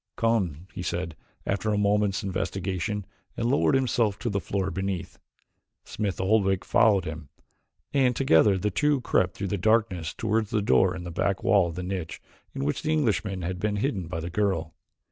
[0.15, 1.15] "Come," he said
[1.45, 3.05] after a moment's investigation
[3.37, 5.19] and lowered himself to the floor beneath.
[5.83, 7.29] Smith Oldwick followed him,
[7.93, 11.67] and together the two crept through the darkness toward the door in the back wall
[11.67, 12.19] of the niche
[12.55, 14.73] in which the Englishman had been hidden by the girl.